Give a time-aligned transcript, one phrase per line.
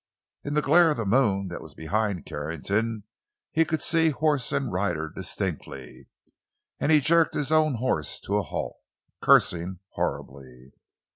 [0.43, 3.03] In the glare of the moon that was behind Carrington,
[3.51, 6.07] he could see horse and rider distinctly,
[6.79, 8.77] and he jerked his own horse to a halt,
[9.21, 10.71] cursing horribly.